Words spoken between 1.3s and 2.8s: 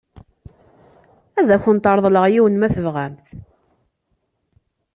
Ad awent-reḍleɣ yiwen ma